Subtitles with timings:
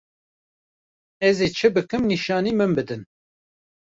[1.27, 3.01] Ez ê çi bikim nîşanî min bidin.